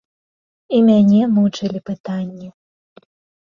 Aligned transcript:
І 0.77 0.79
мяне 0.87 1.21
мучылі 1.37 1.85
пытанні. 1.93 2.47